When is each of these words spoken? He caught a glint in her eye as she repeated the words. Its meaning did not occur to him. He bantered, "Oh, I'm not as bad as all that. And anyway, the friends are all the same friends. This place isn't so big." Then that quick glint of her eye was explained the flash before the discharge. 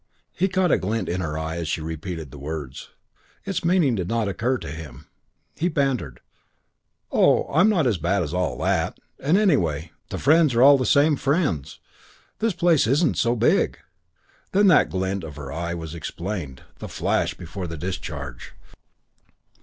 He 0.33 0.47
caught 0.47 0.71
a 0.71 0.79
glint 0.79 1.07
in 1.07 1.21
her 1.21 1.37
eye 1.37 1.57
as 1.57 1.67
she 1.67 1.79
repeated 1.79 2.31
the 2.31 2.39
words. 2.39 2.89
Its 3.45 3.63
meaning 3.63 3.93
did 3.93 4.07
not 4.07 4.27
occur 4.27 4.57
to 4.57 4.71
him. 4.71 5.05
He 5.55 5.67
bantered, 5.69 6.21
"Oh, 7.11 7.47
I'm 7.53 7.69
not 7.69 7.85
as 7.85 7.99
bad 7.99 8.23
as 8.23 8.33
all 8.33 8.57
that. 8.63 8.99
And 9.19 9.37
anyway, 9.37 9.91
the 10.09 10.17
friends 10.17 10.55
are 10.55 10.63
all 10.63 10.79
the 10.79 10.87
same 10.87 11.17
friends. 11.17 11.79
This 12.39 12.53
place 12.53 12.87
isn't 12.87 13.15
so 13.17 13.35
big." 13.35 13.77
Then 14.53 14.65
that 14.69 14.85
quick 14.85 14.93
glint 14.93 15.23
of 15.23 15.35
her 15.35 15.51
eye 15.51 15.75
was 15.75 15.93
explained 15.93 16.63
the 16.79 16.89
flash 16.89 17.35
before 17.35 17.67
the 17.67 17.77
discharge. 17.77 18.53